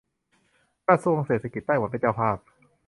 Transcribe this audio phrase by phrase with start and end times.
[0.87, 2.37] กระทรวงเศรษฐกิจไต้หวันเป็นเจ้าภาพ